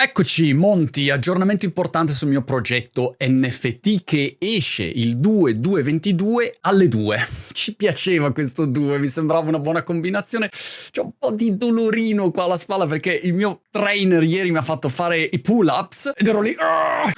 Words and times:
Eccoci, 0.00 0.52
Monti, 0.52 1.10
aggiornamento 1.10 1.64
importante 1.64 2.12
sul 2.12 2.28
mio 2.28 2.44
progetto 2.44 3.16
NFT 3.18 4.04
che 4.04 4.36
esce 4.38 4.84
il 4.84 5.18
2-2-22 5.18 6.50
alle 6.60 6.86
2. 6.86 7.18
Ci 7.52 7.74
piaceva 7.74 8.32
questo 8.32 8.64
2, 8.64 9.00
mi 9.00 9.08
sembrava 9.08 9.48
una 9.48 9.58
buona 9.58 9.82
combinazione. 9.82 10.50
C'è 10.50 11.00
un 11.00 11.10
po' 11.18 11.32
di 11.32 11.56
dolorino 11.56 12.30
qua 12.30 12.44
alla 12.44 12.56
spalla 12.56 12.86
perché 12.86 13.12
il 13.12 13.34
mio 13.34 13.62
trainer 13.72 14.22
ieri 14.22 14.52
mi 14.52 14.58
ha 14.58 14.62
fatto 14.62 14.88
fare 14.88 15.20
i 15.20 15.40
pull-ups 15.40 16.12
ed 16.14 16.28
ero 16.28 16.42
lì. 16.42 16.54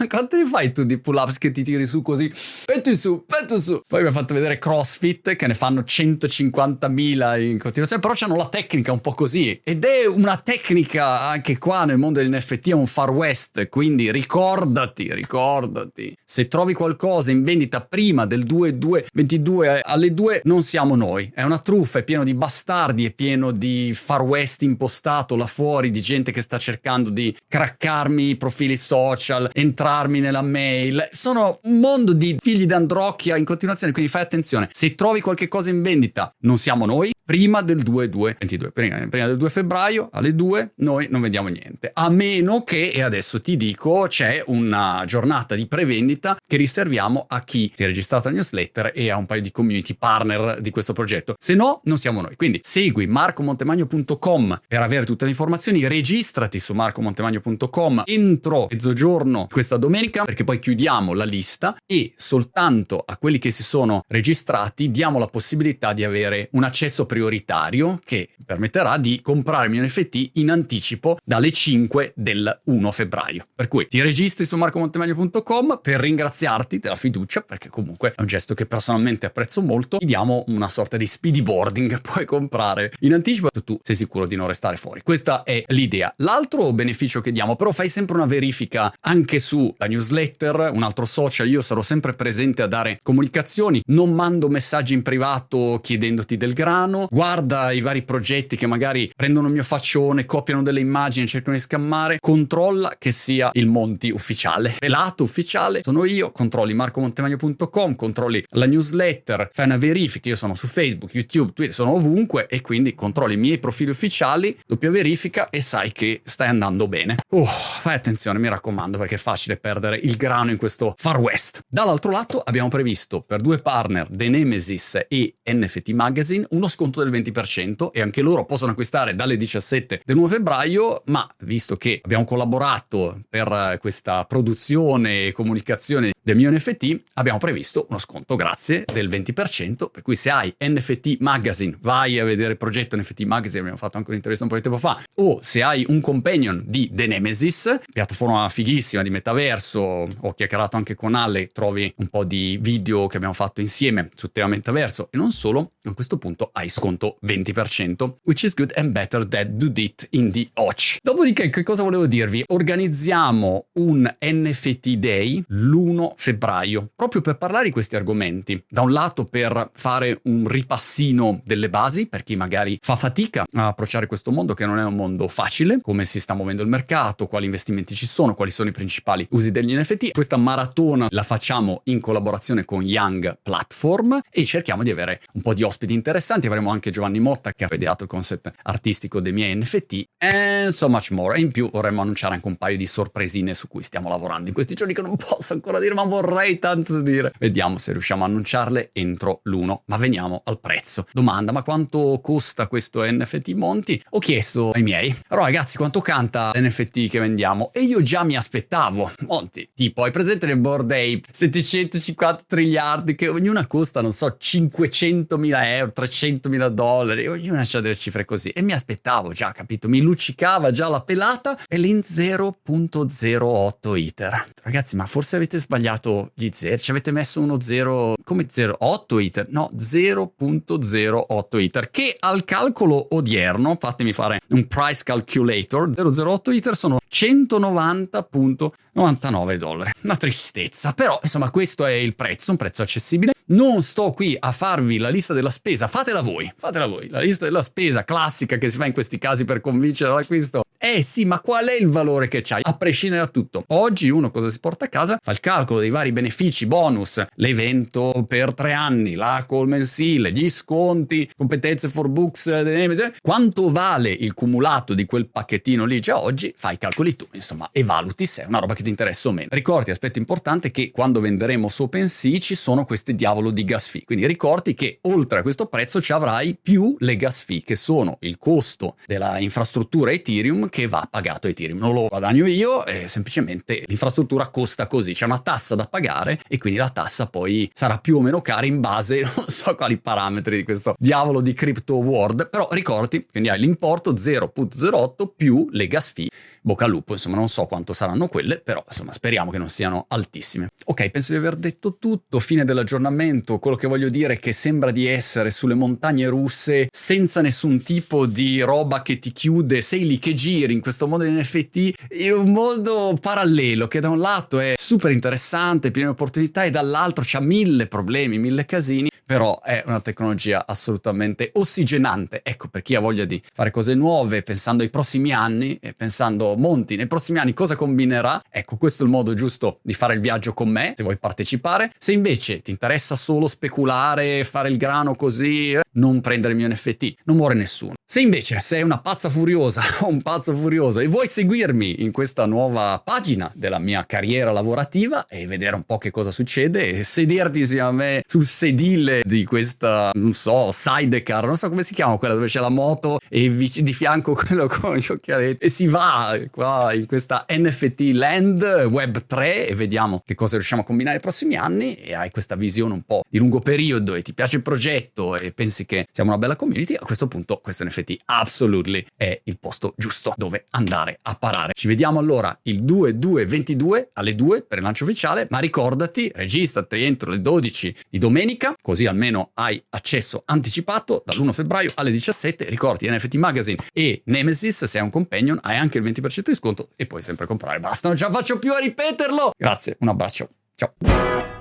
Quanto 0.09 0.39
ne 0.39 0.47
fai 0.47 0.73
tu 0.73 0.85
di 0.85 0.99
pull-ups 0.99 1.37
che 1.37 1.51
ti 1.51 1.63
tiri 1.63 1.85
su 1.85 2.01
così? 2.01 2.33
Petto 2.65 2.97
su, 2.97 3.27
petto 3.27 3.61
su. 3.61 3.83
Poi 3.87 4.01
mi 4.01 4.09
ha 4.09 4.13
fatto 4.13 4.33
vedere 4.33 4.59
CrossFit 4.59 5.37
che 5.37 5.47
ne 5.47 5.55
fanno 5.55 5.83
150.000 5.83 7.43
in 7.43 7.59
continuazione, 7.59 8.01
però 8.01 8.15
hanno 8.21 8.37
la 8.37 8.49
tecnica 8.49 8.91
un 8.91 9.01
po' 9.01 9.13
così. 9.13 9.61
Ed 9.63 9.85
è 9.85 10.07
una 10.07 10.39
tecnica 10.39 11.21
anche 11.29 11.59
qua 11.59 11.85
nel 11.85 11.99
mondo 11.99 12.21
dell'NFT 12.21 12.69
sia 12.71 12.77
un 12.77 12.87
far 12.87 13.11
west, 13.11 13.69
quindi 13.69 14.13
ricordati, 14.13 15.13
ricordati, 15.13 16.17
se 16.25 16.47
trovi 16.47 16.73
qualcosa 16.73 17.33
in 17.33 17.43
vendita 17.43 17.81
prima 17.81 18.27
del 18.27 18.45
22 18.45 19.81
alle 19.81 20.15
2 20.15 20.43
non 20.45 20.63
siamo 20.63 20.95
noi, 20.95 21.31
è 21.35 21.43
una 21.43 21.59
truffa, 21.59 21.99
è 21.99 22.05
pieno 22.05 22.23
di 22.23 22.35
bastardi, 22.35 23.07
è 23.07 23.11
pieno 23.13 23.51
di 23.51 23.93
far 23.93 24.23
west 24.23 24.63
impostato 24.63 25.35
là 25.35 25.47
fuori, 25.47 25.91
di 25.91 26.01
gente 26.01 26.31
che 26.31 26.43
sta 26.43 26.59
cercando 26.59 27.11
di 27.11 27.37
craccarmi 27.49 28.29
i 28.29 28.37
profili 28.37 28.77
social, 28.77 29.51
entrarmi 29.53 30.21
nella 30.21 30.43
mail, 30.43 31.09
sono 31.11 31.59
un 31.65 31.81
mondo 31.81 32.13
di 32.13 32.37
figli 32.39 32.67
d'androcchia 32.67 33.37
in 33.37 33.45
continuazione, 33.45 33.93
quindi 33.93 34.11
fai 34.11 34.23
attenzione, 34.23 34.69
se 34.71 34.95
trovi 34.95 35.21
qualche 35.21 35.49
cosa 35.49 35.71
in 35.71 35.83
vendita 35.83 36.33
non 36.43 36.57
siamo 36.57 36.87
noi, 36.87 37.11
prima 37.31 37.63
del 37.63 37.79
2-2-22, 37.85 38.73
prima, 38.73 39.07
prima 39.07 39.27
del 39.29 39.37
2 39.37 39.51
febbraio 39.51 40.09
alle 40.11 40.35
2 40.35 40.73
noi 40.79 41.07
non 41.09 41.21
vendiamo 41.21 41.47
niente, 41.47 41.93
a 41.95 42.11
meno 42.11 42.65
che, 42.65 42.89
e 42.89 43.03
adesso 43.03 43.41
ti 43.41 43.57
dico, 43.57 44.07
c'è 44.09 44.43
una 44.47 45.05
giornata 45.07 45.55
di 45.55 45.69
prevendita 45.69 46.37
che 46.45 46.57
riserviamo 46.57 47.27
a 47.29 47.45
chi 47.45 47.71
si 47.73 47.85
è 47.85 47.87
registrato 47.87 48.27
al 48.27 48.35
newsletter 48.35 48.91
e 48.93 49.11
a 49.11 49.17
un 49.17 49.27
paio 49.27 49.43
di 49.43 49.53
community 49.53 49.95
partner 49.95 50.61
di 50.61 50.71
questo 50.71 50.93
progetto. 50.93 51.37
Se 51.39 51.55
no, 51.55 51.83
non 51.85 51.99
siamo 51.99 52.21
noi. 52.21 52.35
Quindi 52.35 52.59
segui 52.65 53.07
marcomontemagno.com 53.07 54.63
per 54.67 54.83
avere 54.83 55.07
tutte 55.07 55.23
le 55.23 55.31
informazioni, 55.31 55.87
registrati 55.87 56.59
su 56.59 56.75
marcomontemagno.com 56.75 58.03
entro 58.07 58.67
mezzogiorno 58.69 59.47
questa 59.49 59.77
domenica 59.77 60.25
perché 60.25 60.43
poi 60.43 60.59
chiudiamo 60.59 61.13
la 61.13 61.23
lista 61.25 61.77
e 61.87 62.13
soltanto 62.17 63.01
a 63.07 63.17
quelli 63.19 63.39
che 63.39 63.53
si 63.53 63.63
sono 63.63 64.03
registrati 64.09 64.91
diamo 64.91 65.21
la 65.21 65.29
possibilità 65.29 65.93
di 65.93 66.03
avere 66.03 66.49
un 66.55 66.65
accesso 66.65 67.07
prioritario 67.21 68.01
che 68.03 68.31
permetterà 68.47 68.97
di 68.97 69.21
comprare 69.21 69.67
il 69.67 69.73
mio 69.73 69.83
NFT 69.83 70.31
in 70.35 70.51
anticipo 70.51 71.19
dalle 71.23 71.53
5 71.53 72.15
del 72.17 72.59
1 72.65 72.91
febbraio. 72.91 73.47
Per 73.55 73.69
cui 73.69 73.87
ti 73.87 74.01
registri 74.01 74.47
su 74.47 74.57
marcomontemagno.com 74.57 75.81
per 75.83 76.01
ringraziarti 76.01 76.79
della 76.79 76.97
fiducia, 76.97 77.43
perché 77.43 77.69
comunque 77.69 78.13
è 78.17 78.21
un 78.21 78.27
gesto 78.27 78.55
che 78.55 78.65
personalmente 78.65 79.27
apprezzo 79.27 79.61
molto. 79.61 79.99
Ti 79.99 80.07
diamo 80.07 80.45
una 80.47 80.69
sorta 80.69 80.97
di 80.97 81.07
speedy 81.07 81.43
boarding, 81.43 82.01
puoi 82.03 82.25
comprare 82.25 82.93
in 83.01 83.13
anticipo 83.13 83.49
e 83.53 83.63
tu 83.63 83.79
sei 83.83 83.97
sicuro 83.97 84.27
di 84.27 84.37
non 84.37 84.47
restare 84.47 84.77
fuori. 84.77 85.03
Questa 85.03 85.43
è 85.43 85.63
l'idea. 85.69 86.13
L'altro 86.19 86.73
beneficio 86.73 87.21
che 87.21 87.33
diamo, 87.33 87.55
però 87.55 87.71
fai 87.71 87.91
sempre 87.91 88.17
una 88.17 88.27
verifica 88.27 88.93
anche 89.01 89.39
sulla 89.39 89.87
newsletter, 89.87 90.71
un 90.73 90.83
altro 90.83 91.05
social, 91.05 91.49
io 91.49 91.61
sarò 91.61 91.83
sempre 91.83 92.15
presente 92.15 92.63
a 92.63 92.67
dare 92.67 92.99
comunicazioni, 93.03 93.83
non 93.89 94.13
mando 94.15 94.49
messaggi 94.49 94.95
in 94.95 95.03
privato 95.03 95.79
chiedendoti 95.83 96.37
del 96.39 96.55
grano, 96.55 97.07
guarda 97.11 97.73
i 97.73 97.81
vari 97.81 98.03
progetti 98.03 98.57
che 98.57 98.67
magari 98.67 99.11
prendono 99.15 99.49
il 99.49 99.53
mio 99.53 99.65
faccione, 99.65 100.25
copiano 100.25 100.63
delle 100.63 100.81
immagini, 100.81 101.27
cercano 101.27 101.57
di 101.57 101.63
scammare, 101.63 102.19
controlla 102.21 102.95
che 102.99 103.11
sia 103.11 103.51
il 103.55 103.67
Monti 103.67 104.11
ufficiale. 104.11 104.77
Pelato 104.79 105.25
ufficiale 105.25 105.81
sono 105.83 106.05
io, 106.05 106.31
controlli 106.31 106.73
marcomontemagno.com, 106.75 107.97
controlli 107.97 108.45
la 108.51 108.67
newsletter, 108.67 109.51
fai 109.53 109.67
una 109.67 109.77
verifica, 109.77 110.29
io 110.29 110.37
sono 110.37 110.55
su 110.55 110.67
Facebook, 110.67 111.13
YouTube, 111.15 111.53
Twitter, 111.53 111.75
sono 111.75 111.93
ovunque 111.93 112.47
e 112.47 112.61
quindi 112.61 112.95
controlli 112.95 113.35
i 113.35 113.39
miei 113.39 113.59
profili 113.59 113.91
ufficiali, 113.91 114.57
doppia 114.67 114.91
verifica 114.91 115.51
e 115.51 115.61
sai 115.61 115.93
che 115.93 116.23
stai 116.25 116.49
andando 116.49 116.87
bene. 116.87 117.17
Uh, 117.31 117.45
fai 117.45 117.95
attenzione, 117.95 118.39
mi 118.39 118.49
raccomando, 118.49 118.99
perché 118.99 119.17
è 119.17 119.19
facile 119.19 119.57
perdere 119.57 119.97
il 119.97 120.17
grano 120.17 120.51
in 120.51 120.57
questo 120.57 120.95
Far 120.97 121.19
West. 121.19 121.63
Dall'altro 121.69 122.11
lato 122.11 122.39
abbiamo 122.39 122.69
previsto 122.69 123.21
per 123.23 123.41
due 123.41 123.59
partner, 123.59 124.09
The 124.11 124.29
Nemesis 124.29 125.07
e 125.09 125.35
NFT 125.45 125.91
Magazine, 125.91 126.47
uno 126.51 126.69
sconto 126.69 126.90
del 126.99 127.13
20% 127.13 127.91
e 127.93 128.01
anche 128.01 128.21
loro 128.21 128.45
possono 128.45 128.73
acquistare 128.73 129.15
dalle 129.15 129.37
17 129.37 130.01
del 130.05 130.17
9 130.17 130.35
febbraio, 130.35 131.03
ma 131.07 131.29
visto 131.45 131.77
che 131.77 132.01
abbiamo 132.03 132.25
collaborato 132.25 133.21
per 133.29 133.79
questa 133.81 134.25
produzione 134.25 135.27
e 135.27 135.33
comunicazione 135.33 136.11
del 136.23 136.37
mio 136.37 136.51
NFT, 136.51 137.03
abbiamo 137.15 137.39
previsto 137.39 137.87
uno 137.89 137.99
sconto 137.99 138.37
grazie 138.37 138.85
del 138.93 139.09
20%, 139.09 139.91
per 139.91 140.03
cui 140.03 140.17
se 140.17 140.31
hai 140.31 140.55
NFT 140.59 141.19
Magazine, 141.21 141.77
vai 141.81 142.19
a 142.19 142.25
vedere 142.25 142.53
il 142.53 142.59
progetto 142.59 142.97
NFT 142.97 143.23
Magazine, 143.23 143.61
abbiamo 143.61 143.79
fatto 143.79 143.97
anche 143.97 144.11
un'intervista 144.11 144.45
un 144.45 144.51
po' 144.51 144.57
di 144.57 144.63
tempo 144.63 144.79
fa, 144.79 145.01
o 145.17 145.39
se 145.41 145.63
hai 145.63 145.85
un 145.89 146.01
companion 146.01 146.63
di 146.67 146.91
The 146.93 147.07
Nemesis, 147.07 147.79
piattaforma 147.93 148.49
fighissima 148.49 149.03
di 149.03 149.11
metaverso, 149.11 149.81
ho 149.81 150.33
chiacchierato 150.35 150.77
anche 150.77 150.95
con 150.95 151.15
Ale, 151.15 151.49
trovi 151.49 151.93
un 151.97 152.09
po' 152.09 152.25
di 152.25 152.59
video 152.61 153.07
che 153.07 153.17
abbiamo 153.17 153.35
fatto 153.35 153.61
insieme 153.61 154.11
sul 154.15 154.33
tema 154.33 154.49
metaverso 154.49 155.09
e 155.11 155.17
non 155.17 155.31
solo, 155.31 155.73
a 155.85 155.95
questo 155.95 156.19
punto 156.19 156.51
hai 156.53 156.69
sconto 156.69 156.80
20%, 156.81 158.09
which 158.25 158.45
is 158.45 158.55
good 158.55 158.73
and 158.77 158.93
better 158.93 159.27
than 159.27 159.57
do 159.57 159.71
it 159.75 160.07
in 160.11 160.31
the 160.33 160.49
Och. 160.55 160.99
Dopodiché, 161.03 161.51
che 161.51 161.63
cosa 161.63 161.83
volevo 161.83 162.07
dirvi? 162.07 162.43
Organizziamo 162.47 163.67
un 163.75 164.17
NFT 164.19 164.89
Day 164.95 165.43
l'1 165.49 166.13
febbraio, 166.17 166.91
proprio 166.95 167.21
per 167.21 167.37
parlare 167.37 167.67
di 167.67 167.71
questi 167.71 167.97
argomenti. 167.97 168.63
Da 168.69 168.83
un 168.83 168.93
lato 168.93 169.25
per 169.25 169.71
fare 169.75 170.21
un 170.25 170.47
ripassino 170.47 171.41
delle 171.45 171.69
basi, 171.69 172.07
per 172.07 172.23
chi 172.23 172.37
magari 172.37 172.79
fa 172.81 172.97
fatica 172.97 173.45
a 173.53 173.67
approcciare 173.69 174.07
questo 174.07 174.31
mondo 174.31 174.55
che 174.55 174.67
non 174.67 174.79
è 174.79 174.85
un 174.85 174.95
mondo 174.95 175.29
facile, 175.29 175.81
come 175.81 176.05
si 176.05 176.21
sta 176.21 176.35
muovendo 176.35 176.63
il 176.63 176.69
mercato, 176.69 177.27
quali 177.27 177.45
investimenti 177.45 177.95
ci 177.95 178.07
sono, 178.07 178.35
quali 178.35 178.51
sono 178.51 178.69
i 178.69 178.73
principali 178.73 179.27
usi 179.31 179.51
degli 179.51 179.77
NFT. 179.77 180.13
Questa 180.13 180.37
maratona 180.37 181.07
la 181.11 181.23
facciamo 181.23 181.83
in 181.85 182.01
collaborazione 182.01 182.65
con 182.65 182.83
Young 182.83 183.39
Platform 183.43 184.21
e 184.31 184.45
cerchiamo 184.45 184.83
di 184.83 184.91
avere 184.91 185.21
un 185.35 185.43
po' 185.43 185.55
di 185.55 185.63
ospiti 185.63 185.93
interessanti. 185.93 186.47
Avremo 186.47 186.70
anche 186.71 186.91
Giovanni 186.91 187.21
Motta 187.21 187.53
che 187.53 187.65
ha 187.65 187.75
ideato 187.75 188.05
il 188.05 188.09
concept 188.09 188.53
artistico 188.63 189.21
dei 189.21 189.33
miei 189.33 189.55
NFT 189.55 190.05
and 190.19 190.71
so 190.71 190.89
much 190.89 191.11
more. 191.11 191.37
E 191.37 191.41
in 191.41 191.51
più 191.51 191.71
vorremmo 191.71 192.03
annunciare 192.03 192.35
anche 192.35 192.49
un 192.49 192.57
paio 192.57 192.77
di 192.77 192.87
sorpresine 192.87 193.55
su 193.55 193.69
cui 193.69 193.83
stiamo 193.83 194.09
lavorando 194.09 194.49
in 194.49 194.55
questi 194.55 194.75
giorni 194.75 194.95
che 194.95 195.03
non 195.03 195.17
posso 195.17 195.53
ancora 195.53 195.79
dire, 195.79 195.95
ma 195.95 196.05
vorrei 196.05 196.59
tanto 196.59 197.01
dire. 197.01 197.33
Vediamo 197.39 197.79
se 197.79 197.93
riusciamo 197.93 198.25
a 198.25 198.27
annunciarle 198.27 198.91
entro 198.93 199.41
l'1. 199.45 199.81
Ma 199.87 199.97
veniamo 199.97 200.43
al 200.45 200.61
prezzo. 200.61 201.07
Domanda, 201.13 201.53
ma 201.53 201.63
quanto 201.63 202.21
costa 202.23 202.67
questo 202.67 203.03
NFT 203.05 203.53
Monti? 203.53 204.01
Ho 204.11 204.19
chiesto 204.19 204.71
ai 204.73 204.83
miei. 204.83 205.15
Allora 205.29 205.47
ragazzi, 205.47 205.77
quanto 205.77 206.01
canta 206.01 206.53
l'NFT 206.55 207.09
che 207.09 207.19
vendiamo? 207.19 207.71
E 207.73 207.81
io 207.81 208.03
già 208.03 208.25
mi 208.25 208.37
aspettavo. 208.37 209.11
Monti, 209.27 209.71
tipo, 209.75 210.05
hai 210.05 210.11
presente 210.11 210.47
le 210.47 210.57
board 210.57 210.91
ape? 210.91 211.23
750 211.31 212.45
triliardi 212.47 213.15
che 213.15 213.29
ognuna 213.29 213.67
costa, 213.67 214.01
non 214.01 214.13
so, 214.13 214.37
500 214.37 215.39
mila 215.39 215.77
euro, 215.77 215.93
300 215.93 216.49
mila 216.49 216.60
dollari. 216.69 217.27
Ognuna 217.27 217.61
ha 217.61 217.81
delle 217.81 217.97
cifre 217.97 218.25
così. 218.25 218.51
E 218.51 218.63
mi 218.63 218.73
aspettavo 218.73 219.33
già, 219.33 219.53
capito? 219.53 219.89
Mi 219.89 220.01
luccicava 220.01 220.71
già 220.71 220.89
la 220.89 221.01
pelata 221.01 221.59
e 221.69 221.79
l'in 221.79 222.03
0.08 222.05 223.97
iter. 223.97 224.47
Ragazzi, 224.63 224.97
ma 224.97 225.07
forse 225.07 225.37
avete 225.37 225.59
sbagliato 225.59 226.33
gli 226.35 226.49
zeri, 226.53 226.81
ci 226.81 226.91
avete 226.91 227.11
messo 227.11 227.41
uno 227.41 227.61
0 227.61 228.17
come 228.25 228.47
0.8 228.47 229.21
iter? 229.21 229.47
No, 229.51 229.71
0.08 229.77 231.61
iter, 231.61 231.91
che 231.91 232.17
al 232.19 232.45
calcolo 232.45 233.15
odierno, 233.15 233.77
fatemi 233.79 234.13
fare 234.13 234.41
un 234.49 234.67
price 234.67 235.03
calculator, 235.05 235.89
0.08 235.89 236.53
iter 236.53 236.77
sono 236.77 236.99
190.99 237.11 239.55
dollari. 239.57 239.93
Una 240.03 240.17
tristezza, 240.17 240.93
però 240.93 241.19
insomma 241.23 241.51
questo 241.51 241.87
è 241.87 241.93
il 241.93 242.15
prezzo, 242.15 242.51
un 242.53 242.57
prezzo 242.57 242.83
accessibile. 242.83 243.33
Non 243.51 243.83
sto 243.83 244.13
qui 244.13 244.37
a 244.39 244.53
farvi 244.53 244.99
la 244.99 245.09
lista 245.09 245.35
della 245.35 245.51
spesa, 245.51 245.89
fatela 245.89 246.21
voi, 246.21 246.53
fatela 246.57 246.87
voi. 246.87 247.09
La 247.09 247.19
lista 247.19 247.47
della 247.47 247.63
spesa 247.63 248.05
classica 248.05 248.59
che 248.59 248.69
si 248.69 248.77
fa 248.77 248.87
in 248.87 248.93
questi 248.93 249.19
casi 249.19 249.45
per 249.45 249.61
convincere 249.61 250.13
all'acquisto 250.13 250.63
eh 250.83 251.03
sì, 251.03 251.27
ma 251.27 251.41
qual 251.41 251.67
è 251.67 251.75
il 251.79 251.89
valore 251.89 252.27
che 252.27 252.41
c'hai? 252.41 252.63
A 252.65 252.75
prescindere 252.75 253.21
da 253.21 253.29
tutto. 253.29 253.65
Oggi 253.69 254.09
uno 254.09 254.31
cosa 254.31 254.49
si 254.49 254.59
porta 254.61 254.87
a 254.87 254.89
casa? 254.89 255.19
Fa 255.23 255.31
il 255.31 255.41
calcolo 255.41 255.79
dei 255.79 255.91
vari 255.91 256.11
benefici, 256.11 256.65
bonus, 256.65 257.23
l'evento 257.35 258.25
per 258.27 258.55
tre 258.55 258.73
anni, 258.73 259.15
la 259.15 259.45
call 259.47 259.69
mensile, 259.69 260.33
gli 260.33 260.49
sconti, 260.49 261.31
competenze 261.37 261.91
for 261.91 262.09
books, 262.09 262.47
eh, 262.47 263.13
quanto 263.21 263.71
vale 263.71 264.09
il 264.09 264.33
cumulato 264.33 264.95
di 264.95 265.05
quel 265.05 265.29
pacchettino 265.29 265.85
lì 265.85 266.01
già 266.01 266.19
oggi? 266.19 266.55
Fai 266.57 266.75
i 266.75 266.79
calcoli 266.79 267.15
tu, 267.15 267.27
insomma, 267.33 267.69
e 267.73 267.85
valuti 267.85 268.25
se 268.25 268.45
è 268.45 268.47
una 268.47 268.61
roba 268.61 268.73
che 268.73 268.83
ti 268.83 268.89
interessa 268.89 269.29
o 269.29 269.33
meno. 269.33 269.49
Ricordi, 269.51 269.91
aspetto 269.91 270.19
importante, 270.19 270.71
che 270.71 270.91
quando 270.91 271.21
venderemo 271.21 271.69
su 271.69 271.83
OpenSea 271.83 272.39
ci 272.39 272.55
sono 272.55 272.87
questi 272.87 273.15
diavolo 273.15 273.51
di 273.51 273.65
gas 273.65 273.87
fee. 273.87 274.05
Quindi 274.07 274.27
ricordi 274.27 274.73
che 274.73 275.01
oltre 275.03 275.41
a 275.41 275.43
questo 275.43 275.67
prezzo 275.67 276.01
ci 276.01 276.15
avrai 276.15 276.57
più 276.61 276.97
le 277.01 277.17
gas 277.17 277.43
fee, 277.43 277.61
che 277.61 277.77
sono 277.77 278.17
il 278.21 278.39
costo 278.39 278.97
della 279.05 279.39
infrastruttura 279.39 280.11
Ethereum 280.13 280.69
che 280.71 280.87
va 280.87 281.07
pagato 281.11 281.49
Ethereum. 281.49 281.79
Non 281.79 281.93
lo 281.93 282.07
guadagno 282.09 282.47
io, 282.47 282.87
eh, 282.87 283.07
semplicemente 283.07 283.85
l'infrastruttura 283.87 284.49
costa 284.49 284.87
così, 284.87 285.13
c'è 285.13 285.27
una 285.27 285.39
tassa 285.39 285.75
da 285.75 285.87
pagare 285.87 286.41
e 286.49 286.57
quindi 286.57 286.79
la 286.79 286.89
tassa 286.89 287.27
poi 287.27 287.71
sarà 287.75 287.99
più 287.99 288.17
o 288.17 288.21
meno 288.21 288.41
cara 288.41 288.65
in 288.65 288.81
base, 288.81 289.21
non 289.37 289.49
so 289.49 289.75
quali 289.75 289.99
parametri 289.99 290.57
di 290.57 290.63
questo 290.63 290.95
diavolo 290.99 291.41
di 291.41 291.53
crypto 291.53 291.97
world, 291.97 292.49
però 292.49 292.69
ricordati, 292.71 293.27
quindi 293.31 293.51
hai 293.51 293.59
l'importo 293.59 294.13
0.08 294.13 295.31
più 295.37 295.69
le 295.73 295.87
gas 295.87 296.13
fee, 296.13 296.29
bocca 296.63 296.85
al 296.85 296.91
lupo, 296.91 297.13
insomma 297.13 297.37
non 297.37 297.49
so 297.49 297.65
quanto 297.65 297.93
saranno 297.93 298.29
quelle, 298.29 298.61
però 298.61 298.83
insomma 298.87 299.13
speriamo 299.13 299.51
che 299.51 299.59
non 299.59 299.69
siano 299.69 300.07
altissime. 300.09 300.69
Ok, 300.87 301.11
penso 301.11 301.33
di 301.33 301.39
aver 301.39 301.57
detto 301.57 301.97
tutto, 301.99 302.39
fine 302.39 302.65
dell'aggiornamento, 302.65 303.59
quello 303.59 303.77
che 303.77 303.89
voglio 303.89 304.09
dire 304.09 304.35
è 304.35 304.39
che 304.39 304.53
sembra 304.53 304.91
di 304.91 305.07
essere 305.07 305.51
sulle 305.51 305.75
montagne 305.75 306.29
russe 306.29 306.89
senza 306.91 307.41
nessun 307.41 307.83
tipo 307.83 308.27
di 308.27 308.61
roba 308.61 309.03
che 309.03 309.19
ti 309.19 309.33
chiude, 309.33 309.81
sei 309.81 310.07
lì 310.07 310.19
che 310.19 310.33
giri 310.33 310.60
in 310.69 310.81
questo 310.81 311.07
mondo 311.07 311.25
di 311.25 311.31
NFT 311.31 311.93
in 312.11 312.33
un 312.33 312.53
mondo 312.53 313.17
parallelo 313.21 313.89
che 313.89 314.01
da 314.01 314.11
un 314.11 314.19
lato 314.19 314.59
è 314.59 314.75
super 314.77 315.11
interessante, 315.11 315.91
pieno 315.91 316.11
di 316.11 316.15
opportunità 316.15 316.65
e 316.65 316.71
dall'altro 316.71 317.25
c'ha 317.27 317.41
mille 317.41 317.87
problemi, 317.87 318.39
mille 318.39 318.67
casini 318.67 319.09
però 319.31 319.61
è 319.63 319.85
una 319.87 320.01
tecnologia 320.01 320.67
assolutamente 320.67 321.51
ossigenante. 321.55 322.41
Ecco, 322.43 322.67
per 322.67 322.83
chi 322.83 322.97
ha 322.97 323.01
voglia 323.01 323.25
di 323.25 323.41
fare 323.55 323.71
cose 323.71 323.95
nuove, 323.95 324.43
pensando 324.43 324.83
ai 324.83 324.91
prossimi 324.91 325.33
anni 325.33 325.79
e 325.81 325.93
pensando 325.93 326.57
Monti 326.57 326.97
nei 326.97 327.07
prossimi 327.07 327.39
anni 327.39 327.55
cosa 327.55 327.77
combinerà, 327.77 328.43
ecco, 328.51 328.77
questo 328.77 329.05
è 329.05 329.07
il 329.07 329.13
modo 329.13 329.33
giusto 329.35 329.79
di 329.83 329.95
fare 329.95 330.15
il 330.15 330.21
viaggio 330.21 330.53
con 330.53 330.69
me, 330.69 330.95
se 330.97 331.05
vuoi 331.05 331.17
partecipare. 331.17 331.93
Se 331.97 332.11
invece 332.11 332.59
ti 332.59 332.73
interessa 332.73 333.15
solo 333.15 333.47
speculare, 333.47 334.43
fare 334.43 334.69
il 334.69 334.77
grano 334.77 335.15
così, 335.15 335.79
non 335.93 336.21
prendere 336.21 336.55
il 336.55 336.59
mio 336.59 336.69
NFT, 336.69 337.15
non 337.27 337.37
muore 337.37 337.55
nessuno. 337.55 337.95
Se 338.13 338.21
invece 338.21 338.59
sei 338.59 338.83
una 338.83 338.99
pazza 338.99 339.29
furiosa 339.29 339.81
o 340.01 340.09
un 340.11 340.21
pazzo 340.21 340.53
furioso 340.53 340.99
e 340.99 341.07
vuoi 341.07 341.29
seguirmi 341.29 342.03
in 342.03 342.11
questa 342.11 342.45
nuova 342.45 343.01
pagina 343.05 343.53
della 343.55 343.79
mia 343.79 344.05
carriera 344.05 344.51
lavorativa 344.51 345.29
e 345.29 345.47
vedere 345.47 345.77
un 345.77 345.85
po' 345.85 345.97
che 345.97 346.11
cosa 346.11 346.33
succede 346.33 346.89
e 346.89 347.05
sederti 347.05 347.61
insieme 347.61 347.87
a 347.87 347.93
me 347.93 348.23
sul 348.27 348.45
sedile 348.45 349.23
di 349.25 349.45
questa, 349.45 350.11
non 350.15 350.33
so, 350.33 350.73
sidecar, 350.73 351.47
non 351.47 351.57
so 351.57 351.69
come 351.69 351.85
si 351.85 351.95
chiama 351.95 352.17
quella 352.17 352.35
dove 352.35 352.47
c'è 352.47 352.59
la 352.59 352.69
moto 352.69 353.21
e 353.29 353.49
di 353.49 353.93
fianco 353.93 354.35
quello 354.45 354.67
con 354.67 354.97
gli 354.97 355.07
occhialetti 355.09 355.65
e 355.65 355.69
si 355.69 355.87
va 355.87 356.37
qua 356.51 356.93
in 356.93 357.07
questa 357.07 357.47
NFT 357.49 358.11
land 358.15 358.89
web 358.91 359.25
3 359.25 359.69
e 359.69 359.75
vediamo 359.77 360.21
che 360.27 360.35
cosa 360.35 360.57
riusciamo 360.57 360.83
a 360.83 360.85
combinare 360.85 361.15
nei 361.15 361.23
prossimi 361.23 361.55
anni 361.55 361.95
e 361.95 362.13
hai 362.15 362.33
questa 362.33 362.57
visione 362.57 362.93
un 362.93 363.03
po' 363.03 363.23
di 363.31 363.39
lungo 363.39 363.61
periodo 363.61 364.17
e 364.17 364.23
ti 364.23 364.35
piace 364.35 364.57
il 364.57 364.63
progetto 364.63 365.37
e 365.37 365.53
pensi 365.53 365.87
che 365.87 366.09
siamo 366.11 366.31
una 366.31 366.41
bella 366.41 366.57
community, 366.57 366.97
a 366.97 367.05
questo 367.05 367.29
punto 367.29 367.61
questo 367.63 367.85
NFT 367.85 367.99
absolutely 368.25 369.05
è 369.17 369.41
il 369.45 369.59
posto 369.59 369.95
giusto 369.97 370.33
dove 370.37 370.67
andare 370.71 371.19
a 371.23 371.35
parare. 371.35 371.73
Ci 371.75 371.89
vediamo 371.89 372.19
allora 372.19 372.57
il 372.63 372.83
2-2-22 372.85 374.09
alle 374.15 374.35
2 374.35 374.63
per 374.63 374.79
il 374.79 374.85
lancio 374.85 375.05
ufficiale, 375.05 375.47
ma 375.51 375.59
ricordati, 375.59 376.31
registrati 376.35 377.03
entro 377.03 377.31
le 377.31 377.41
12 377.41 377.95
di 378.09 378.19
domenica, 378.19 378.75
così 378.81 379.07
almeno 379.07 379.51
hai 379.55 379.83
accesso 379.91 380.43
anticipato 380.47 381.23
dall'1 381.25 381.53
febbraio 381.53 381.93
alle 381.95 382.11
17. 382.11 382.69
Ricordi 382.69 383.11
NFT 383.11 383.35
Magazine 383.37 383.79
e 383.93 384.23
Nemesis, 384.27 384.85
se 384.85 384.99
hai 384.99 385.05
un 385.05 385.11
companion, 385.11 385.59
hai 385.63 385.77
anche 385.77 385.99
il 385.99 386.05
20% 386.05 386.43
di 386.45 386.55
sconto 386.55 386.89
e 386.97 387.07
puoi 387.07 387.23
sempre 387.23 387.47
comprare. 387.47 387.81
Basta, 387.81 388.09
non 388.09 388.17
ce 388.17 388.25
la 388.25 388.31
faccio 388.31 388.59
più 388.59 388.73
a 388.73 388.79
ripeterlo. 388.79 389.53
Grazie, 389.57 389.97
un 390.01 390.09
abbraccio. 390.09 390.49
Ciao. 390.75 391.60